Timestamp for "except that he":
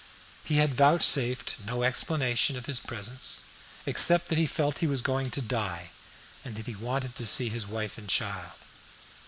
3.85-4.47